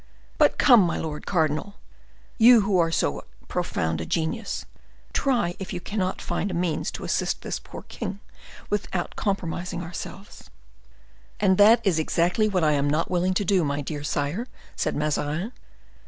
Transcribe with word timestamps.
"But 0.39 0.57
come, 0.57 0.81
my 0.81 0.97
lord 0.97 1.27
cardinal, 1.27 1.75
you 2.39 2.61
who 2.61 2.79
are 2.79 2.89
so 2.91 3.23
profound 3.47 4.01
a 4.01 4.05
genius, 4.07 4.65
try 5.13 5.53
if 5.59 5.73
you 5.73 5.79
cannot 5.79 6.23
find 6.23 6.49
a 6.49 6.55
means 6.55 6.89
to 6.93 7.03
assist 7.03 7.43
this 7.43 7.59
poor 7.59 7.83
king, 7.83 8.19
without 8.71 9.15
compromising 9.15 9.83
ourselves." 9.83 10.49
"And 11.39 11.59
that 11.59 11.85
is 11.85 11.99
exactly 11.99 12.47
what 12.47 12.63
I 12.63 12.71
am 12.71 12.89
not 12.89 13.11
willing 13.11 13.35
to 13.35 13.45
do, 13.45 13.63
my 13.63 13.81
dear 13.81 14.03
sire," 14.03 14.47
said 14.75 14.95
Mazarin. 14.95 15.51